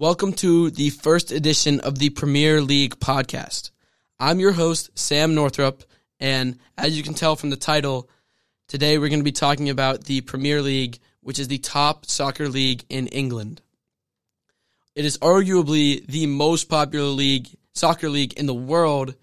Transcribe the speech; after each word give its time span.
Welcome 0.00 0.34
to 0.34 0.70
the 0.70 0.90
first 0.90 1.32
edition 1.32 1.80
of 1.80 1.98
the 1.98 2.10
Premier 2.10 2.62
League 2.62 3.00
podcast. 3.00 3.72
I'm 4.20 4.38
your 4.38 4.52
host, 4.52 4.96
Sam 4.96 5.34
Northrup, 5.34 5.82
and 6.20 6.60
as 6.76 6.96
you 6.96 7.02
can 7.02 7.14
tell 7.14 7.34
from 7.34 7.50
the 7.50 7.56
title, 7.56 8.08
today 8.68 8.96
we're 8.96 9.08
going 9.08 9.18
to 9.18 9.24
be 9.24 9.32
talking 9.32 9.70
about 9.70 10.04
the 10.04 10.20
Premier 10.20 10.62
League, 10.62 11.00
which 11.20 11.40
is 11.40 11.48
the 11.48 11.58
top 11.58 12.06
soccer 12.06 12.48
league 12.48 12.84
in 12.88 13.08
England. 13.08 13.60
It 14.94 15.04
is 15.04 15.18
arguably 15.18 16.06
the 16.06 16.26
most 16.26 16.68
popular 16.68 17.08
league, 17.08 17.48
soccer 17.72 18.08
league 18.08 18.34
in 18.34 18.46
the 18.46 18.54
world, 18.54 19.16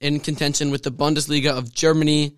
in 0.00 0.20
contention 0.20 0.70
with 0.70 0.84
the 0.84 0.92
Bundesliga 0.92 1.50
of 1.50 1.74
Germany, 1.74 2.36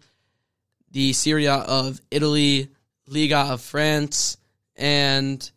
the 0.90 1.12
Serie 1.12 1.44
A 1.44 1.56
of 1.56 2.00
Italy, 2.10 2.70
Liga 3.06 3.40
of 3.40 3.60
France, 3.60 4.38
and 4.74 5.50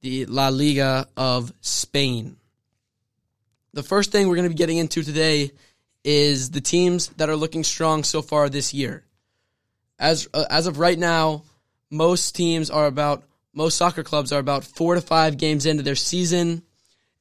the 0.00 0.26
La 0.26 0.48
Liga 0.48 1.08
of 1.16 1.52
Spain. 1.60 2.36
The 3.72 3.82
first 3.82 4.12
thing 4.12 4.28
we're 4.28 4.36
going 4.36 4.48
to 4.48 4.54
be 4.54 4.58
getting 4.58 4.78
into 4.78 5.02
today 5.02 5.52
is 6.02 6.50
the 6.50 6.60
teams 6.60 7.08
that 7.18 7.28
are 7.28 7.36
looking 7.36 7.62
strong 7.62 8.04
so 8.04 8.22
far 8.22 8.48
this 8.48 8.72
year. 8.72 9.04
As 9.98 10.28
uh, 10.32 10.46
as 10.50 10.66
of 10.66 10.78
right 10.78 10.98
now, 10.98 11.44
most 11.90 12.34
teams 12.34 12.70
are 12.70 12.86
about 12.86 13.22
most 13.52 13.76
soccer 13.76 14.02
clubs 14.02 14.32
are 14.32 14.38
about 14.38 14.64
4 14.64 14.94
to 14.94 15.00
5 15.00 15.36
games 15.36 15.66
into 15.66 15.82
their 15.82 15.96
season 15.96 16.62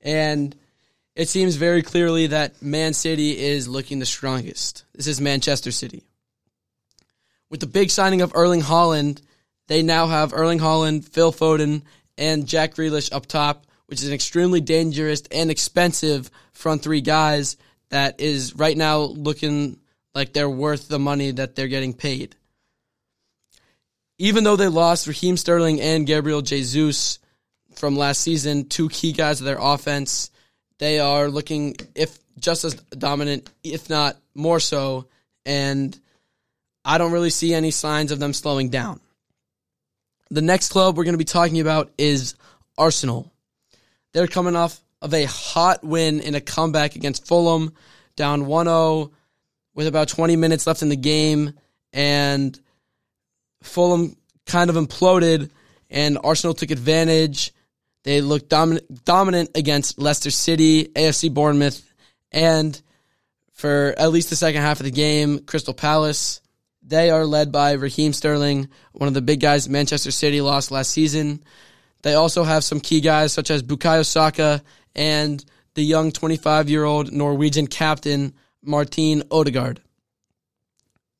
and 0.02 0.56
it 1.16 1.28
seems 1.28 1.56
very 1.56 1.82
clearly 1.82 2.28
that 2.28 2.62
Man 2.62 2.94
City 2.94 3.38
is 3.38 3.68
looking 3.68 4.00
the 4.00 4.06
strongest. 4.06 4.86
This 4.94 5.08
is 5.08 5.20
Manchester 5.20 5.72
City. 5.72 6.04
With 7.50 7.60
the 7.60 7.68
big 7.68 7.90
signing 7.90 8.22
of 8.22 8.32
Erling 8.36 8.62
Haaland, 8.62 9.22
they 9.68 9.82
now 9.82 10.08
have 10.08 10.34
Erling 10.34 10.60
Haaland, 10.60 11.04
Phil 11.04 11.34
Foden, 11.34 11.82
and 12.20 12.46
Jack 12.46 12.76
Grealish 12.76 13.12
up 13.12 13.26
top, 13.26 13.66
which 13.88 14.02
is 14.02 14.08
an 14.08 14.14
extremely 14.14 14.62
dangerous 14.62 15.24
and 15.32 15.50
expensive 15.50 16.30
front 16.52 16.84
three 16.84 17.02
guys 17.02 17.58
that 17.90 18.20
is 18.20 18.56
right 18.56 18.78
now 18.78 19.00
looking 19.00 19.80
like 20.14 20.34
they're 20.34 20.50
worth 20.50 20.88
the 20.88 21.00
money 21.00 21.32
that 21.32 21.56
they're 21.56 21.68
getting 21.68 21.94
paid. 21.94 22.36
Even 24.20 24.44
though 24.44 24.58
they 24.58 24.68
lost 24.68 25.08
Raheem 25.08 25.38
Sterling 25.38 25.80
and 25.80 26.06
Gabriel 26.06 26.42
Jesus 26.42 27.20
from 27.76 27.96
last 27.96 28.20
season, 28.22 28.68
two 28.68 28.90
key 28.90 29.14
guys 29.14 29.40
of 29.40 29.46
their 29.46 29.58
offense, 29.60 30.30
they 30.78 31.00
are 31.00 31.30
looking 31.30 31.78
if 31.96 32.20
just 32.38 32.66
as 32.66 32.74
dominant, 32.76 33.50
if 33.64 33.90
not 33.90 34.18
more 34.36 34.60
so, 34.60 35.08
and 35.46 35.98
I 36.84 36.98
don't 36.98 37.14
really 37.14 37.30
see 37.30 37.54
any 37.54 37.72
signs 37.72 38.12
of 38.12 38.20
them 38.20 38.34
slowing 38.34 38.70
down. 38.70 39.00
The 40.32 40.42
next 40.42 40.70
club 40.70 40.98
we're 40.98 41.06
going 41.06 41.14
to 41.14 41.20
be 41.20 41.26
talking 41.26 41.60
about 41.60 41.92
is 41.98 42.36
Arsenal. 42.78 43.32
They're 44.14 44.28
coming 44.28 44.56
off 44.56 44.80
of 45.02 45.14
a 45.14 45.24
hot 45.26 45.84
win 45.84 46.20
in 46.20 46.36
a 46.36 46.42
comeback 46.42 46.96
against 46.96 47.28
Fulham, 47.28 47.74
down 48.16 48.46
1 48.46 48.66
0 48.66 49.12
with 49.74 49.88
about 49.88 50.10
20 50.10 50.36
minutes 50.36 50.68
left 50.68 50.82
in 50.82 50.90
the 50.90 50.96
game. 50.96 51.54
And 51.94 52.60
Fulham 53.64 54.16
kind 54.46 54.70
of 54.70 54.76
imploded, 54.76 55.50
and 55.90 56.18
Arsenal 56.24 56.54
took 56.54 56.72
advantage. 56.72 57.54
They 58.04 58.22
looked 58.22 58.50
dominant, 58.50 59.06
dominant 59.06 59.52
against 59.56 60.00
Leicester 60.00 60.32
City, 60.32 60.86
AFC 60.86 61.34
Bournemouth, 61.34 61.94
and 62.32 62.80
for 63.54 63.94
at 63.98 64.12
least 64.12 64.30
the 64.30 64.36
second 64.36 64.62
half 64.62 64.80
of 64.80 64.86
the 64.86 64.92
game, 64.92 65.40
Crystal 65.40 65.74
Palace. 65.74 66.42
They 66.90 67.12
are 67.12 67.24
led 67.24 67.52
by 67.52 67.74
Raheem 67.74 68.14
Sterling, 68.14 68.68
one 68.94 69.08
of 69.08 69.14
the 69.14 69.22
big 69.22 69.40
guys 69.40 69.70
Manchester 69.70 70.10
City 70.10 70.42
lost 70.42 70.72
last 70.72 70.90
season. 70.90 71.44
They 72.02 72.16
also 72.16 72.44
have 72.44 72.64
some 72.64 72.80
key 72.80 73.00
guys 73.00 73.32
such 73.32 73.52
as 73.52 73.62
Bukayo 73.62 74.04
Saka 74.04 74.64
and 74.96 75.46
the 75.76 75.84
young 75.84 76.12
25 76.12 76.68
year 76.68 76.84
old 76.84 77.12
Norwegian 77.12 77.68
captain 77.68 78.34
Martin 78.64 79.22
Odegaard. 79.30 79.82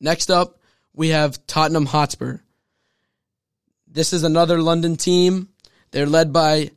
Next 0.02 0.32
up, 0.32 0.60
we 0.96 1.10
have 1.10 1.46
Tottenham 1.46 1.86
Hotspur. 1.86 2.38
This 3.88 4.12
is 4.12 4.24
another 4.24 4.64
London 4.64 4.96
team. 4.96 5.50
They're 5.92 6.08
led 6.08 6.34
by 6.34 6.72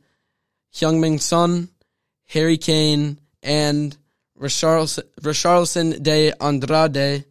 Heung-min 0.71 1.17
Son, 1.17 1.69
Harry 2.27 2.59
Kane, 2.59 3.19
and 3.41 3.97
Richarlison 4.39 6.03
de 6.03 6.31
Andrade, 6.39 7.25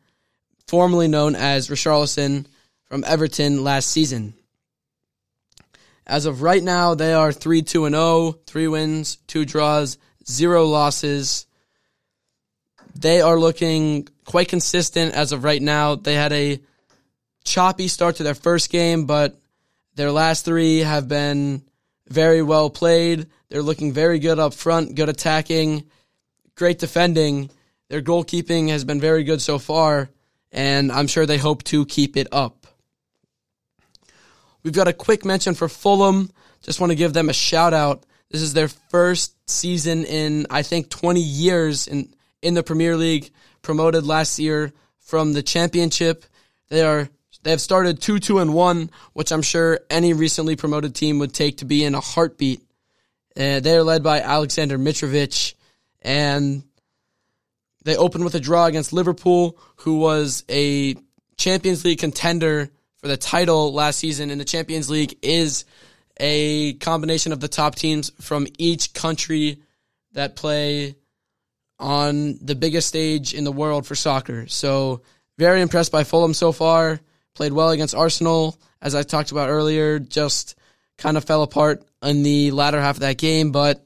formerly 0.73 1.07
known 1.07 1.37
as 1.37 1.69
Richarlison 1.69 2.47
from 2.87 3.05
Everton 3.07 3.63
last 3.63 3.91
season. 3.91 4.33
As 6.07 6.25
of 6.25 6.41
right 6.41 6.63
now, 6.63 6.95
they 6.95 7.13
are 7.13 7.31
3 7.31 7.61
2 7.61 7.85
and 7.85 7.95
0, 7.95 8.39
3 8.47 8.69
wins, 8.69 9.17
2 9.27 9.45
draws, 9.45 9.99
0 10.27 10.65
losses. 10.65 11.45
They 12.99 13.21
are 13.21 13.39
looking 13.39 14.09
quite 14.25 14.49
consistent 14.49 15.13
as 15.13 15.33
of 15.33 15.45
right 15.45 15.61
now. 15.61 15.97
They 15.97 16.15
had 16.15 16.33
a 16.33 16.59
choppy 17.45 17.87
start 17.87 18.17
to 18.17 18.23
their 18.23 18.35
first 18.35 18.71
game, 18.71 19.05
but 19.05 19.39
their 19.97 20.11
last 20.11 20.47
three 20.47 20.79
have 20.79 21.07
been 21.07 21.65
very 22.09 22.41
well 22.41 22.71
played. 22.71 23.27
They're 23.51 23.61
looking 23.61 23.93
very 23.93 24.19
good 24.21 24.39
up 24.39 24.55
front, 24.55 24.95
good 24.95 25.11
attacking, 25.11 25.85
great 26.55 26.79
defending. 26.79 27.51
Their 27.91 28.01
goalkeeping 28.01 28.71
has 28.71 28.85
been 28.85 29.03
very 29.03 29.25
good 29.25 29.43
so 29.43 29.59
far, 29.59 30.09
and 30.53 30.93
I'm 30.93 31.07
sure 31.07 31.27
they 31.27 31.39
hope 31.39 31.65
to 31.65 31.87
keep 31.87 32.17
it 32.17 32.29
up. 32.31 32.67
We've 34.63 34.73
got 34.73 34.89
a 34.89 34.93
quick 34.93 35.25
mention 35.25 35.55
for 35.55 35.69
Fulham. 35.69 36.31
Just 36.63 36.79
want 36.79 36.91
to 36.91 36.97
give 36.97 37.13
them 37.13 37.29
a 37.29 37.33
shout 37.33 37.75
out. 37.75 38.05
This 38.31 38.43
is 38.43 38.55
their 38.55 38.69
first 38.69 39.35
season 39.51 40.05
in, 40.05 40.47
I 40.51 40.63
think, 40.63 40.89
20 40.89 41.21
years 41.21 41.89
in, 41.89 42.15
in 42.41 42.55
the 42.55 42.63
Premier 42.63 42.97
League, 42.97 43.31
promoted 43.63 44.07
last 44.07 44.39
year 44.39 44.73
from 45.01 45.33
the 45.33 45.43
championship. 45.43 46.25
They 46.69 46.83
are, 46.83 47.09
they 47.43 47.51
have 47.51 47.61
started 47.61 48.01
2 48.01 48.21
2 48.21 48.39
and 48.39 48.55
1, 48.55 48.91
which 49.13 49.33
I'm 49.33 49.43
sure 49.43 49.81
any 49.91 50.13
recently 50.13 50.57
promoted 50.57 50.95
team 50.95 51.19
would 51.19 51.35
take 51.35 51.59
to 51.59 51.65
be 51.65 51.85
in 51.85 51.95
a 51.95 52.01
heartbeat. 52.01 52.63
Uh, 53.37 53.61
they 53.61 53.77
are 53.77 53.83
led 53.83 54.03
by 54.03 54.21
Alexander 54.21 54.79
Mitrovic, 54.79 55.55
and 56.03 56.63
they 57.85 57.97
opened 57.97 58.25
with 58.25 58.35
a 58.35 58.41
draw 58.41 58.67
against 58.67 58.93
Liverpool, 58.93 59.59
who 59.77 59.99
was 59.99 60.45
a 60.49 60.97
Champions 61.37 61.85
League 61.85 61.99
contender 61.99 62.71
for 62.99 63.09
the 63.09 63.17
title 63.17 63.73
last 63.73 63.99
season 63.99 64.31
in 64.31 64.39
the 64.39 64.45
Champions 64.45 64.89
League 64.89 65.19
is 65.23 65.65
a 66.21 66.75
combination 66.75 67.33
of 67.33 67.41
the 67.41 67.49
top 67.49 67.75
teams 67.75 68.13
from 68.21 68.47
each 68.59 68.95
country 68.95 69.61
that 70.13 70.37
play 70.37 70.95
on 71.79 72.39
the 72.41 72.55
biggest 72.55 72.87
stage 72.87 73.35
in 73.35 73.45
the 73.45 73.51
world 73.53 73.87
for 73.87 73.95
soccer. 73.95 74.47
So, 74.47 75.03
very 75.39 75.61
impressed 75.61 75.91
by 75.91 76.05
Fulham 76.05 76.35
so 76.35 76.53
far. 76.53 77.01
Played 77.35 77.55
well 77.55 77.71
against 77.71 77.95
Arsenal, 77.95 78.61
as 78.81 78.95
I 78.95 79.03
talked 79.03 79.33
about 79.33 79.49
earlier, 79.49 79.99
just 79.99 80.55
kind 80.99 81.17
of 81.17 81.25
fell 81.25 81.43
apart 81.43 81.83
in 82.03 82.23
the 82.23 82.51
latter 82.51 82.81
half 82.81 82.97
of 82.97 83.01
that 83.01 83.19
game, 83.19 83.51
but 83.51 83.85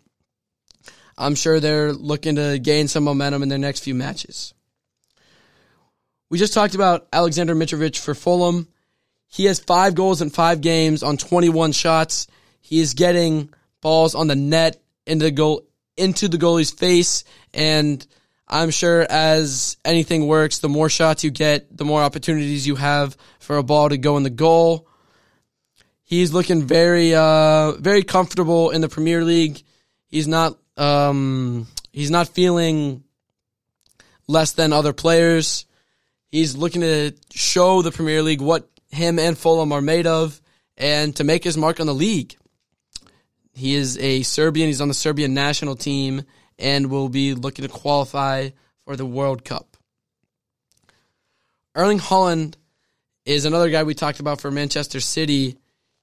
I'm 1.18 1.34
sure 1.34 1.60
they're 1.60 1.92
looking 1.92 2.36
to 2.36 2.58
gain 2.58 2.88
some 2.88 3.04
momentum 3.04 3.42
in 3.42 3.48
their 3.48 3.58
next 3.58 3.80
few 3.80 3.94
matches. 3.94 4.52
We 6.28 6.38
just 6.38 6.54
talked 6.54 6.74
about 6.74 7.06
Alexander 7.12 7.54
Mitrovic 7.54 7.98
for 7.98 8.14
Fulham. 8.14 8.68
He 9.26 9.44
has 9.46 9.58
five 9.58 9.94
goals 9.94 10.22
in 10.22 10.30
five 10.30 10.60
games 10.60 11.02
on 11.02 11.16
21 11.16 11.72
shots. 11.72 12.26
He 12.60 12.80
is 12.80 12.94
getting 12.94 13.50
balls 13.80 14.14
on 14.14 14.26
the 14.26 14.36
net 14.36 14.82
into 15.06 15.26
the 15.26 15.30
goal 15.30 15.62
into 15.96 16.28
the 16.28 16.36
goalie's 16.36 16.70
face, 16.70 17.24
and 17.54 18.06
I'm 18.48 18.70
sure 18.70 19.06
as 19.08 19.76
anything 19.84 20.26
works, 20.26 20.58
the 20.58 20.68
more 20.68 20.88
shots 20.88 21.24
you 21.24 21.30
get, 21.30 21.74
the 21.74 21.84
more 21.84 22.02
opportunities 22.02 22.66
you 22.66 22.76
have 22.76 23.16
for 23.40 23.56
a 23.56 23.62
ball 23.62 23.88
to 23.88 23.96
go 23.96 24.16
in 24.16 24.22
the 24.22 24.30
goal. 24.30 24.88
He's 26.04 26.32
looking 26.32 26.64
very, 26.64 27.14
uh, 27.14 27.72
very 27.72 28.02
comfortable 28.02 28.70
in 28.70 28.82
the 28.82 28.88
Premier 28.88 29.24
League. 29.24 29.62
He's 30.06 30.28
not, 30.28 30.58
um, 30.76 31.66
he's 31.92 32.10
not 32.10 32.28
feeling 32.28 33.04
less 34.26 34.52
than 34.52 34.72
other 34.72 34.92
players. 34.92 35.66
He's 36.30 36.56
looking 36.56 36.82
to 36.82 37.12
show 37.32 37.82
the 37.82 37.92
Premier 37.92 38.22
League 38.22 38.40
what 38.40 38.68
him 38.90 39.18
and 39.18 39.36
Fulham 39.36 39.72
are 39.72 39.80
made 39.80 40.06
of 40.06 40.40
and 40.76 41.14
to 41.16 41.24
make 41.24 41.44
his 41.44 41.56
mark 41.56 41.80
on 41.80 41.86
the 41.86 41.94
league. 41.94 42.36
He 43.54 43.74
is 43.74 43.96
a 43.98 44.22
Serbian. 44.22 44.68
He's 44.68 44.80
on 44.80 44.88
the 44.88 44.94
Serbian 44.94 45.32
national 45.32 45.76
team 45.76 46.24
and 46.58 46.90
will 46.90 47.08
be 47.08 47.34
looking 47.34 47.66
to 47.66 47.72
qualify 47.72 48.50
for 48.84 48.96
the 48.96 49.06
World 49.06 49.44
Cup. 49.44 49.76
Erling 51.74 51.98
Haaland 51.98 52.54
is 53.24 53.44
another 53.44 53.70
guy 53.70 53.82
we 53.82 53.94
talked 53.94 54.20
about 54.20 54.40
for 54.40 54.50
Manchester 54.50 55.00
City. 55.00 55.56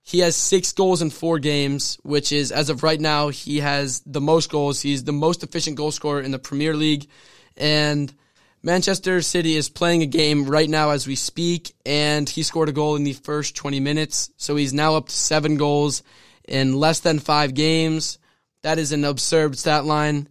He 0.06 0.20
has 0.20 0.36
six 0.36 0.74
goals 0.74 1.02
in 1.02 1.10
four 1.10 1.40
games, 1.40 1.98
which 2.04 2.34
is, 2.34 2.52
as 2.52 2.70
of 2.70 2.84
right 2.84 3.00
now, 3.00 3.30
he 3.30 3.62
has 3.62 4.02
the 4.06 4.20
most 4.20 4.52
goals. 4.52 4.82
He's 4.82 5.06
the 5.06 5.14
most 5.14 5.44
efficient 5.44 5.78
goal 5.78 5.92
scorer 5.92 6.20
in 6.20 6.32
the 6.32 6.40
Premier 6.40 6.76
League. 6.76 7.08
And 7.56 8.14
Manchester 8.62 9.22
City 9.22 9.56
is 9.56 9.70
playing 9.70 10.02
a 10.02 10.06
game 10.06 10.46
right 10.46 10.70
now 10.70 10.90
as 10.90 11.08
we 11.08 11.16
speak, 11.16 11.74
and 11.86 12.28
he 12.28 12.44
scored 12.44 12.68
a 12.68 12.74
goal 12.74 12.98
in 12.98 13.06
the 13.06 13.14
first 13.14 13.56
20 13.56 13.80
minutes. 13.80 14.30
So 14.36 14.58
he's 14.58 14.74
now 14.74 14.96
up 14.96 15.08
to 15.08 15.16
seven 15.16 15.56
goals 15.56 16.04
in 16.48 16.74
less 16.74 17.00
than 17.00 17.20
five 17.20 17.54
games. 17.54 18.20
That 18.62 18.80
is 18.80 18.92
an 18.92 19.06
absurd 19.06 19.58
stat 19.58 19.86
line. 19.86 20.28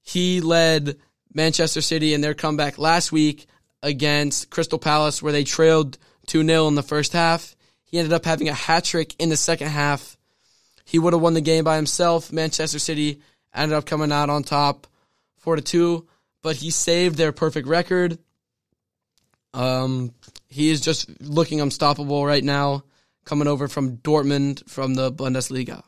He 0.00 0.40
led 0.40 0.96
Manchester 1.34 1.82
City 1.82 2.14
in 2.14 2.22
their 2.22 2.34
comeback 2.34 2.78
last 2.78 3.12
week 3.12 3.46
against 3.82 4.48
Crystal 4.48 4.78
Palace, 4.78 5.22
where 5.22 5.32
they 5.32 5.44
trailed 5.44 5.98
2 6.26 6.42
0 6.42 6.68
in 6.68 6.74
the 6.74 6.82
first 6.82 7.12
half. 7.12 7.54
He 7.94 8.00
ended 8.00 8.12
up 8.12 8.24
having 8.24 8.48
a 8.48 8.52
hat 8.52 8.82
trick 8.82 9.14
in 9.20 9.28
the 9.28 9.36
second 9.36 9.68
half. 9.68 10.18
He 10.84 10.98
would 10.98 11.12
have 11.12 11.22
won 11.22 11.34
the 11.34 11.40
game 11.40 11.62
by 11.62 11.76
himself. 11.76 12.32
Manchester 12.32 12.80
City 12.80 13.20
ended 13.54 13.78
up 13.78 13.86
coming 13.86 14.10
out 14.10 14.30
on 14.30 14.42
top 14.42 14.88
4 15.36 15.54
to 15.54 15.62
2, 15.62 16.08
but 16.42 16.56
he 16.56 16.72
saved 16.72 17.16
their 17.16 17.30
perfect 17.30 17.68
record. 17.68 18.18
Um, 19.52 20.12
he 20.48 20.70
is 20.70 20.80
just 20.80 21.08
looking 21.22 21.60
unstoppable 21.60 22.26
right 22.26 22.42
now, 22.42 22.82
coming 23.24 23.46
over 23.46 23.68
from 23.68 23.98
Dortmund 23.98 24.68
from 24.68 24.94
the 24.94 25.12
Bundesliga. 25.12 25.84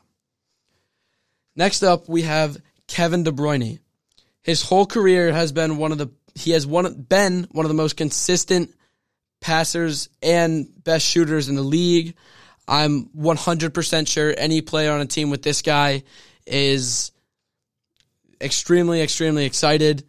Next 1.57 1.83
up, 1.83 2.07
we 2.07 2.21
have 2.21 2.57
Kevin 2.87 3.23
De 3.23 3.33
Bruyne. 3.33 3.79
His 4.43 4.61
whole 4.61 4.85
career 4.85 5.33
has 5.33 5.51
been 5.51 5.75
one 5.75 5.91
of 5.91 5.97
the 5.97 6.07
he 6.35 6.51
has 6.51 6.65
one 6.65 6.93
been 6.93 7.49
one 7.51 7.65
of 7.65 7.69
the 7.69 7.75
most 7.75 7.97
consistent 7.97 8.73
passers 9.47 10.09
and 10.21 10.67
best 10.83 11.05
shooters 11.05 11.47
in 11.47 11.55
the 11.55 11.61
league. 11.61 12.15
I'm 12.67 13.05
100% 13.17 14.05
sure 14.05 14.35
any 14.37 14.59
player 14.59 14.91
on 14.91 14.99
a 14.99 15.05
team 15.05 15.29
with 15.29 15.41
this 15.41 15.61
guy 15.61 16.03
is 16.45 17.13
extremely, 18.41 19.01
extremely 19.01 19.45
excited. 19.45 20.03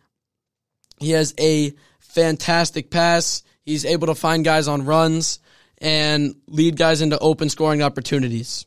He 0.99 1.13
has 1.13 1.35
a 1.39 1.73
fantastic 2.01 2.91
pass. 2.91 3.45
He's 3.65 3.85
able 3.85 4.09
to 4.09 4.17
find 4.17 4.45
guys 4.45 4.67
on 4.67 4.85
runs 4.85 5.39
and 5.81 6.35
lead 6.49 6.77
guys 6.77 7.01
into 7.01 7.17
open 7.21 7.49
scoring 7.49 7.81
opportunities. 7.81 8.67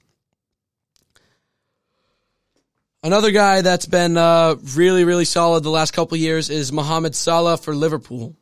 Another 3.04 3.32
guy 3.32 3.60
that's 3.60 3.88
been 3.88 4.16
uh, 4.16 4.56
really, 4.76 5.04
really 5.04 5.26
solid 5.26 5.64
the 5.64 5.70
last 5.70 5.92
couple 5.92 6.18
years 6.18 6.50
is 6.50 6.72
Mohamed 6.72 7.14
Salah 7.14 7.58
for 7.58 7.76
Liverpool. 7.76 8.38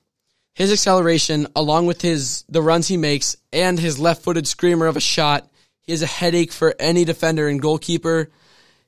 His 0.59 0.73
acceleration, 0.73 1.47
along 1.55 1.85
with 1.85 2.01
his 2.01 2.43
the 2.49 2.61
runs 2.61 2.89
he 2.89 2.97
makes 2.97 3.37
and 3.53 3.79
his 3.79 3.97
left-footed 3.97 4.45
screamer 4.45 4.87
of 4.87 4.97
a 4.97 4.99
shot, 4.99 5.49
he 5.79 5.93
is 5.93 6.01
a 6.01 6.05
headache 6.05 6.51
for 6.51 6.75
any 6.77 7.05
defender 7.05 7.47
and 7.47 7.61
goalkeeper. 7.61 8.29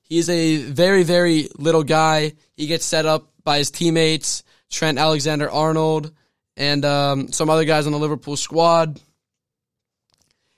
He's 0.02 0.30
a 0.30 0.58
very, 0.58 1.04
very 1.04 1.48
little 1.58 1.86
guy. 1.86 2.34
He 2.58 2.68
gets 2.68 2.84
set 2.84 3.06
up 3.06 3.32
by 3.46 3.60
his 3.60 3.72
teammates, 3.72 4.44
Trent 4.70 4.98
Alexander-Arnold, 4.98 6.12
and 6.58 6.84
um, 6.84 7.32
some 7.32 7.50
other 7.50 7.64
guys 7.64 7.86
on 7.86 7.94
the 7.94 8.00
Liverpool 8.00 8.36
squad. 8.36 9.00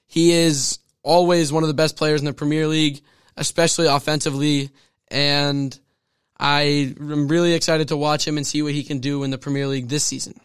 He 0.07 0.31
is 0.31 0.79
always 1.03 1.53
one 1.53 1.61
of 1.61 1.67
the 1.67 1.75
best 1.75 1.95
players 1.95 2.21
in 2.21 2.25
the 2.25 2.33
Premier 2.33 2.65
League, 2.65 3.01
especially 3.37 3.85
offensively 3.85 4.71
and 5.09 5.79
I 6.39 6.95
am 6.99 7.27
really 7.27 7.53
excited 7.53 7.89
to 7.89 7.97
watch 7.97 8.27
him 8.27 8.37
and 8.37 8.47
see 8.47 8.63
what 8.63 8.73
he 8.73 8.83
can 8.83 8.97
do 8.97 9.23
in 9.23 9.29
the 9.29 9.37
Premier 9.37 9.67
League 9.67 9.89
this 9.89 10.03
season. 10.03 10.41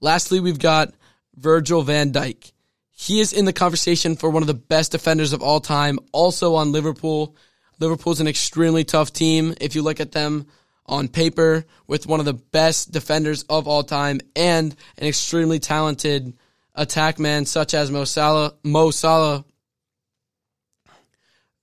Lastly, 0.00 0.40
we've 0.40 0.58
got 0.58 0.94
Virgil 1.34 1.82
van 1.82 2.12
Dijk. 2.12 2.52
He 2.90 3.20
is 3.20 3.32
in 3.32 3.44
the 3.44 3.52
conversation 3.52 4.16
for 4.16 4.30
one 4.30 4.42
of 4.42 4.46
the 4.46 4.54
best 4.54 4.92
defenders 4.92 5.32
of 5.32 5.42
all 5.42 5.60
time, 5.60 5.98
also 6.12 6.54
on 6.54 6.72
Liverpool. 6.72 7.36
Liverpool's 7.78 8.20
an 8.20 8.26
extremely 8.26 8.84
tough 8.84 9.12
team 9.12 9.54
if 9.60 9.74
you 9.74 9.82
look 9.82 10.00
at 10.00 10.12
them 10.12 10.46
on 10.86 11.06
paper 11.06 11.64
with 11.86 12.06
one 12.06 12.18
of 12.18 12.26
the 12.26 12.32
best 12.32 12.90
defenders 12.90 13.44
of 13.44 13.68
all 13.68 13.84
time 13.84 14.20
and 14.34 14.74
an 14.96 15.06
extremely 15.06 15.58
talented 15.58 16.32
attack 16.74 17.18
man 17.18 17.44
such 17.44 17.74
as 17.74 17.90
Mo 17.90 18.04
Salah, 18.04 18.54
Mo 18.64 18.90
Salah 18.90 19.44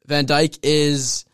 Van 0.06 0.26
Dijk 0.26 0.60
is 0.62 1.25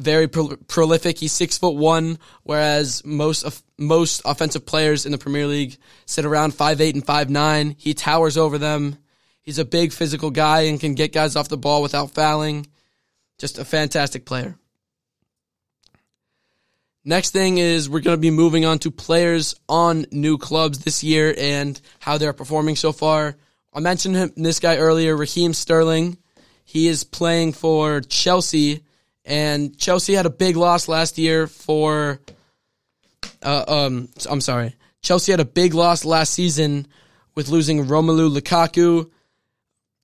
very 0.00 0.28
pro- 0.28 0.56
prolific. 0.68 1.18
He's 1.18 1.32
six 1.32 1.58
foot 1.58 1.76
one, 1.76 2.18
whereas 2.42 3.04
most 3.04 3.44
of, 3.44 3.62
most 3.78 4.22
offensive 4.24 4.66
players 4.66 5.06
in 5.06 5.12
the 5.12 5.18
Premier 5.18 5.46
League 5.46 5.76
sit 6.06 6.24
around 6.24 6.54
five 6.54 6.80
eight 6.80 6.94
and 6.94 7.04
five 7.04 7.30
nine. 7.30 7.74
He 7.78 7.94
towers 7.94 8.36
over 8.36 8.58
them. 8.58 8.98
He's 9.42 9.58
a 9.58 9.64
big 9.64 9.92
physical 9.92 10.30
guy 10.30 10.62
and 10.62 10.78
can 10.80 10.94
get 10.94 11.12
guys 11.12 11.36
off 11.36 11.48
the 11.48 11.56
ball 11.56 11.82
without 11.82 12.10
fouling. 12.10 12.66
Just 13.38 13.58
a 13.58 13.64
fantastic 13.64 14.26
player. 14.26 14.56
Next 17.04 17.30
thing 17.30 17.56
is 17.56 17.88
we're 17.88 18.00
going 18.00 18.16
to 18.16 18.20
be 18.20 18.30
moving 18.30 18.66
on 18.66 18.78
to 18.80 18.90
players 18.90 19.54
on 19.68 20.04
new 20.12 20.36
clubs 20.36 20.80
this 20.80 21.02
year 21.02 21.34
and 21.36 21.80
how 21.98 22.18
they're 22.18 22.34
performing 22.34 22.76
so 22.76 22.92
far. 22.92 23.36
I 23.72 23.80
mentioned 23.80 24.16
him, 24.16 24.32
this 24.36 24.60
guy 24.60 24.76
earlier, 24.76 25.16
Raheem 25.16 25.54
Sterling. 25.54 26.18
He 26.64 26.86
is 26.86 27.02
playing 27.02 27.54
for 27.54 28.02
Chelsea, 28.02 28.84
and 29.24 29.76
Chelsea 29.78 30.14
had 30.14 30.26
a 30.26 30.30
big 30.30 30.56
loss 30.56 30.88
last 30.88 31.18
year 31.18 31.46
for. 31.46 32.20
Uh, 33.42 33.64
um, 33.66 34.08
I'm 34.28 34.40
sorry. 34.40 34.74
Chelsea 35.02 35.32
had 35.32 35.40
a 35.40 35.46
big 35.46 35.74
loss 35.74 36.04
last 36.04 36.32
season 36.34 36.86
with 37.34 37.48
losing 37.48 37.86
Romelu 37.86 38.36
Lukaku, 38.36 39.10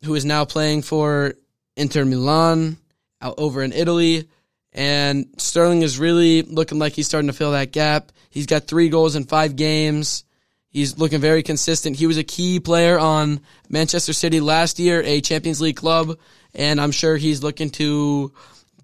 who 0.05 0.15
is 0.15 0.25
now 0.25 0.45
playing 0.45 0.83
for 0.83 1.35
Inter 1.77 2.05
Milan 2.05 2.79
out 3.21 3.35
over 3.39 3.63
in 3.63 3.73
Italy. 3.73 4.29
And 4.73 5.27
Sterling 5.39 5.83
is 5.83 5.99
really 5.99 6.43
looking 6.43 6.79
like 6.79 6.93
he's 6.93 7.07
starting 7.07 7.29
to 7.29 7.37
fill 7.37 7.53
that 7.53 7.73
gap. 7.73 8.13
He's 8.31 8.47
got 8.47 8.67
three 8.67 8.89
goals 8.89 9.17
in 9.17 9.25
five 9.25 9.57
games. 9.57 10.25
He's 10.69 10.99
looking 10.99 11.21
very 11.21 11.43
consistent. 11.43 11.97
He 11.97 12.07
was 12.07 12.19
a 12.19 12.25
key 12.25 12.61
player 12.61 12.99
on 12.99 13.41
Manchester 13.71 14.13
City 14.13 14.41
last 14.41 14.79
year, 14.79 15.03
a 15.03 15.23
Champions 15.23 15.61
League 15.61 15.77
club, 15.77 16.19
and 16.55 16.79
I'm 16.79 16.91
sure 16.91 17.17
he's 17.17 17.43
looking 17.43 17.71
to 17.71 18.33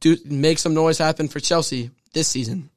do 0.03 0.17
make 0.27 0.59
some 0.59 0.75
noise 0.75 0.99
happen 0.99 1.29
for 1.29 1.41
Chelsea 1.41 1.91
this 2.13 2.29
season. 2.29 2.69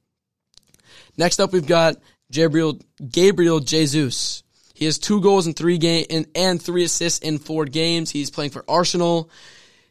Next 1.18 1.40
up, 1.40 1.52
we've 1.52 1.68
got 1.68 1.98
Gabriel 2.32 2.80
Gabriel 3.10 3.60
Jesus. 3.60 4.44
He 4.74 4.86
has 4.86 4.98
two 4.98 5.22
goals 5.22 5.48
in 5.48 5.54
three 5.54 5.78
game 5.78 6.06
and, 6.10 6.28
and 6.36 6.62
three 6.62 6.84
assists 6.84 7.20
in 7.20 7.40
four 7.40 7.66
games. 7.66 8.12
He's 8.12 8.30
playing 8.30 8.52
for 8.52 8.64
Arsenal. 8.68 9.30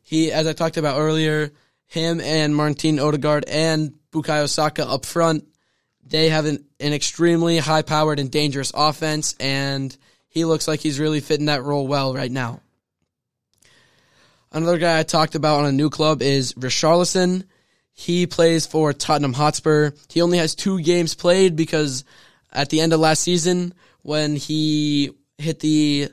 He, 0.03 0.31
as 0.31 0.47
I 0.47 0.53
talked 0.53 0.77
about 0.77 0.99
earlier, 0.99 1.53
him 1.87 2.21
and 2.21 2.55
Martin 2.55 2.99
Odegaard 2.99 3.47
and 3.49 3.95
Bukayo 4.13 4.49
Saka 4.49 4.87
up 4.87 5.07
front, 5.07 5.47
they 6.07 6.29
have 6.29 6.45
an, 6.45 6.65
an 6.79 6.93
extremely 6.93 7.59
high 7.59 7.83
powered 7.83 8.21
and 8.21 8.31
dangerous 8.31 8.73
offense, 8.75 9.35
and 9.41 9.97
he 10.29 10.45
looks 10.45 10.69
like 10.69 10.81
he's 10.81 11.01
really 11.01 11.21
fitting 11.21 11.47
that 11.47 11.63
role 11.63 11.87
well 11.87 12.15
right 12.15 12.31
now. 12.31 12.61
Another 14.55 14.79
guy 14.79 15.01
I 15.01 15.03
talked 15.03 15.35
about 15.35 15.59
on 15.59 15.67
a 15.67 15.73
new 15.73 15.91
club 15.91 16.23
is 16.23 16.53
Richarlison. 16.53 17.43
He 17.93 18.29
plays 18.29 18.67
for 18.67 18.93
Tottenham 18.93 19.33
Hotspur. 19.33 19.91
He 20.09 20.23
only 20.23 20.39
has 20.39 20.55
two 20.55 20.81
games 20.81 21.17
played 21.17 21.57
because 21.57 22.05
at 22.53 22.71
the 22.71 22.81
end 22.81 22.93
of 22.93 23.01
last 23.01 23.21
season, 23.21 23.75
when 24.03 24.37
he 24.37 25.11
hit 25.39 25.59
the 25.59 26.09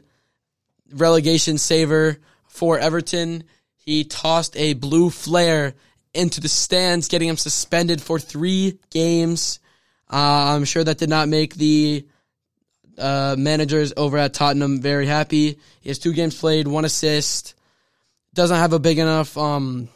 relegation 0.92 1.60
saver 1.60 2.18
for 2.48 2.80
Everton, 2.80 3.44
he 3.76 4.06
tossed 4.06 4.58
a 4.58 4.74
blue 4.74 5.12
flare 5.12 5.76
into 6.12 6.42
the 6.42 6.50
stands, 6.50 7.10
getting 7.10 7.30
him 7.30 7.38
suspended 7.38 8.02
for 8.02 8.18
three 8.18 8.80
games. 8.90 9.60
Uh, 10.12 10.56
I'm 10.56 10.66
sure 10.66 10.84
that 10.84 10.98
did 10.98 11.10
not 11.10 11.30
make 11.30 11.54
the 11.54 12.08
uh, 12.98 13.36
managers 13.38 13.94
over 13.96 14.18
at 14.18 14.34
Tottenham 14.34 14.82
very 14.82 15.06
happy. 15.06 15.60
He 15.82 15.90
has 15.92 16.00
two 16.00 16.14
games 16.14 16.36
played, 16.36 16.68
one 16.68 16.86
assist 16.86 17.54
doesn't 18.34 18.58
have 18.58 18.74
a 18.74 18.80
big 18.80 19.00
enough 19.00 19.38
um, 19.38 19.90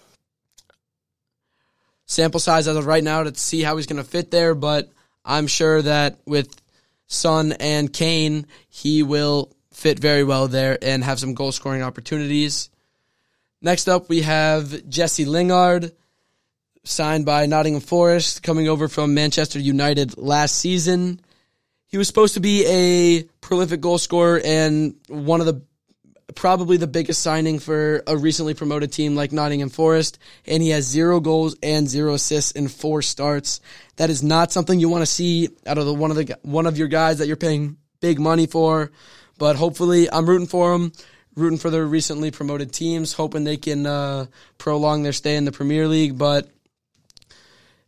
sample 2.06 2.40
size 2.40 2.68
as 2.68 2.76
of 2.76 2.86
right 2.86 3.04
now 3.04 3.24
to 3.24 3.36
see 3.36 3.62
how 3.62 3.78
he's 3.78 3.88
going 3.88 4.02
to 4.02 4.10
fit 4.10 4.32
there, 4.32 4.56
but 4.56 4.92
I'm 5.24 5.48
sure 5.48 5.82
that 5.82 6.20
with 6.26 6.62
Son 7.08 7.54
and 7.54 7.92
Kane, 7.92 8.48
he 8.70 9.04
will 9.04 9.56
fit 9.72 10.00
very 10.00 10.24
well 10.24 10.48
there 10.48 10.78
and 10.82 11.04
have 11.04 11.20
some 11.20 11.34
goal 11.34 11.52
scoring 11.52 11.82
opportunities. 11.82 12.70
Next 13.62 13.88
up, 13.88 14.10
we 14.10 14.22
have 14.22 14.88
Jesse 14.90 15.26
Lingard, 15.26 15.92
signed 16.84 17.26
by 17.26 17.46
Nottingham 17.46 17.82
Forest, 17.82 18.44
coming 18.44 18.68
over 18.68 18.88
from 18.88 19.14
Manchester 19.14 19.60
United 19.60 20.18
last 20.18 20.56
season. 20.56 21.20
He 21.88 21.98
was 21.98 22.08
supposed 22.08 22.36
to 22.36 22.40
be 22.40 22.66
a 22.68 23.24
prolific 23.42 23.82
goal 23.82 23.98
scorer 23.98 24.42
and 24.44 24.96
one 25.08 25.40
of 25.40 25.46
the 25.46 25.62
probably 26.36 26.78
the 26.78 26.88
biggest 26.88 27.22
signing 27.22 27.60
for 27.60 28.04
a 28.06 28.16
recently 28.16 28.54
promoted 28.54 28.92
team 28.92 29.16
like 29.16 29.32
Nottingham 29.32 29.70
Forest, 29.70 30.20
and 30.46 30.62
he 30.62 30.70
has 30.70 30.86
zero 30.86 31.20
goals 31.20 31.56
and 31.64 31.88
zero 31.88 32.14
assists 32.14 32.52
in 32.52 32.68
four 32.68 33.02
starts. 33.02 33.62
That 33.96 34.10
is 34.10 34.22
not 34.22 34.52
something 34.52 34.80
you 34.80 34.90
want 34.90 35.02
to 35.02 35.08
see 35.08 35.50
out 35.66 35.78
of 35.78 35.86
the 35.86 35.94
one 35.94 36.12
of 36.12 36.18
the 36.18 36.38
one 36.44 36.68
of 36.68 36.78
your 36.78 36.88
guys 36.88 37.18
that 37.18 37.28
you're 37.28 37.36
paying 37.36 37.78
big 38.02 38.20
money 38.20 38.46
for. 38.46 38.92
But 39.38 39.56
hopefully, 39.56 40.10
I'm 40.10 40.28
rooting 40.28 40.48
for 40.48 40.74
him, 40.74 40.92
rooting 41.36 41.58
for 41.58 41.70
their 41.70 41.86
recently 41.86 42.32
promoted 42.32 42.72
teams, 42.72 43.14
hoping 43.14 43.44
they 43.44 43.58
can 43.58 43.86
uh, 43.86 44.28
prolong 44.58 45.04
their 45.04 45.14
stay 45.14 45.36
in 45.36 45.46
the 45.46 45.52
Premier 45.52 45.88
League. 45.88 46.18
But 46.18 46.50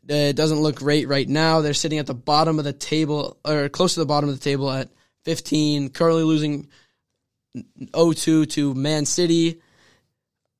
it 0.07 0.35
doesn't 0.35 0.59
look 0.59 0.75
great 0.75 1.07
right 1.07 1.27
now. 1.27 1.61
They're 1.61 1.73
sitting 1.73 1.99
at 1.99 2.07
the 2.07 2.13
bottom 2.13 2.59
of 2.59 2.65
the 2.65 2.73
table, 2.73 3.37
or 3.45 3.69
close 3.69 3.93
to 3.93 3.99
the 3.99 4.05
bottom 4.05 4.29
of 4.29 4.37
the 4.37 4.43
table 4.43 4.71
at 4.71 4.89
15, 5.25 5.89
currently 5.89 6.23
losing 6.23 6.67
0-2 7.81 8.49
to 8.51 8.73
Man 8.73 9.05
City. 9.05 9.61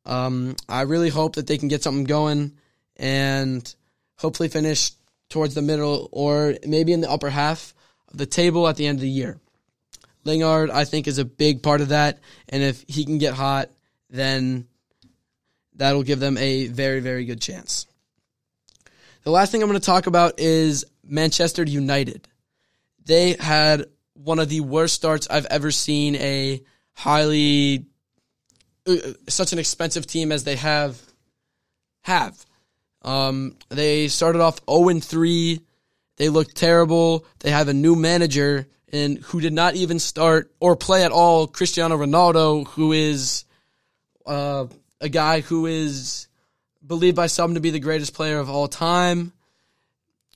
Um, 0.06 0.56
I 0.70 0.82
really 0.82 1.10
hope 1.10 1.36
that 1.36 1.48
they 1.48 1.58
can 1.58 1.68
get 1.68 1.84
something 1.84 2.06
going 2.06 2.54
and 2.96 3.76
hopefully 4.18 4.50
finish 4.50 4.92
towards 5.30 5.54
the 5.54 5.62
middle 5.62 6.10
or 6.12 6.56
maybe 6.66 6.94
in 6.94 7.02
the 7.02 7.12
upper 7.12 7.30
half 7.30 7.74
of 8.10 8.18
the 8.18 8.26
table 8.26 8.68
at 8.68 8.78
the 8.78 8.88
end 8.88 8.98
of 8.98 9.02
the 9.02 9.10
year. 9.10 9.40
Lingard, 10.24 10.70
I 10.70 10.86
think, 10.86 11.08
is 11.08 11.18
a 11.18 11.26
big 11.26 11.64
part 11.64 11.82
of 11.82 11.90
that, 11.90 12.20
and 12.50 12.62
if 12.62 12.84
he 12.88 13.06
can 13.06 13.18
get 13.18 13.34
hot, 13.34 13.70
then 14.10 14.68
that'll 15.76 16.04
give 16.04 16.20
them 16.20 16.38
a 16.38 16.68
very, 16.68 17.00
very 17.00 17.26
good 17.26 17.42
chance. 17.42 17.88
The 19.24 19.32
last 19.32 19.52
thing 19.52 19.62
I'm 19.62 19.70
going 19.70 19.80
to 19.80 19.86
talk 19.86 20.08
about 20.08 20.40
is 20.40 20.86
Manchester 21.04 21.64
United. 21.64 22.28
They 23.06 23.36
had 23.40 23.86
one 24.14 24.40
of 24.40 24.50
the 24.50 24.62
worst 24.62 24.96
starts 24.96 25.28
I've 25.30 25.46
ever 25.46 25.72
seen 25.72 26.16
a 26.16 26.62
highly 26.98 27.86
uh, 28.88 28.96
such 29.30 29.54
an 29.54 29.60
expensive 29.60 30.08
team 30.08 30.32
as 30.32 30.44
they 30.44 30.56
have 30.56 31.00
have. 32.02 32.44
Um, 33.04 33.56
they 33.70 34.08
started 34.08 34.42
off 34.42 34.60
0 34.70 35.00
3. 35.00 35.62
They 36.18 36.30
looked 36.30 36.56
terrible. 36.56 37.26
They 37.40 37.52
have 37.52 37.68
a 37.68 37.74
new 37.74 37.96
manager 37.96 38.68
and 38.92 39.20
who 39.20 39.40
did 39.40 39.54
not 39.54 39.76
even 39.76 40.00
start 40.00 40.52
or 40.60 40.76
play 40.76 41.04
at 41.04 41.12
all. 41.12 41.46
Cristiano 41.46 41.98
Ronaldo, 41.98 42.68
who 42.70 42.94
is 42.94 43.46
uh, 44.26 44.66
a 45.00 45.10
guy 45.10 45.42
who 45.42 45.68
is 45.68 46.28
believed 46.86 47.16
by 47.16 47.28
some 47.28 47.54
to 47.54 47.60
be 47.60 47.70
the 47.70 47.80
greatest 47.80 48.14
player 48.16 48.40
of 48.40 48.50
all 48.50 48.68
time. 48.68 49.34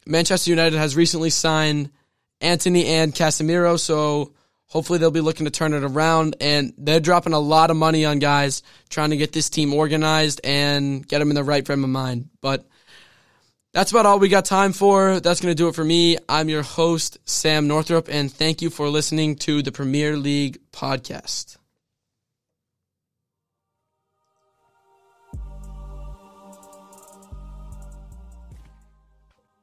Manchester 0.06 0.52
United 0.52 0.78
has 0.78 0.96
recently 0.96 1.30
signed 1.32 1.90
Antony 2.40 2.86
and 2.86 3.14
Casemiro, 3.14 3.80
so 3.80 4.34
hopefully 4.72 4.98
they'll 4.98 5.12
be 5.12 5.20
looking 5.20 5.46
to 5.46 5.52
turn 5.52 5.74
it 5.74 5.84
around. 5.84 6.38
And 6.40 6.74
they're 6.78 7.02
dropping 7.02 7.34
a 7.34 7.40
lot 7.40 7.70
of 7.70 7.78
money 7.78 8.06
on 8.06 8.20
guys 8.20 8.64
trying 8.90 9.10
to 9.10 9.18
get 9.18 9.34
this 9.34 9.50
team 9.50 9.74
organized 9.74 10.42
and 10.44 11.06
get 11.06 11.20
them 11.20 11.30
in 11.30 11.36
the 11.36 11.44
right 11.44 11.66
frame 11.66 11.84
of 11.84 11.90
mind. 11.90 12.30
But 12.40 12.66
that's 13.74 13.92
about 13.92 14.06
all 14.06 14.20
we 14.20 14.30
got 14.30 14.46
time 14.46 14.72
for. 14.72 15.20
That's 15.20 15.42
going 15.42 15.52
to 15.52 15.62
do 15.62 15.68
it 15.68 15.76
for 15.76 15.84
me. 15.84 16.18
I'm 16.28 16.50
your 16.50 16.64
host, 16.64 17.18
Sam 17.26 17.68
Northrup, 17.68 18.08
and 18.10 18.32
thank 18.32 18.62
you 18.62 18.70
for 18.70 18.90
listening 18.90 19.36
to 19.38 19.62
the 19.62 19.72
Premier 19.74 20.16
League 20.16 20.60
podcast. 20.72 21.58